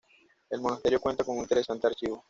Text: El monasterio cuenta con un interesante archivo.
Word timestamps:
El 0.49 0.61
monasterio 0.61 0.99
cuenta 0.99 1.23
con 1.23 1.35
un 1.35 1.43
interesante 1.43 1.85
archivo. 1.85 2.19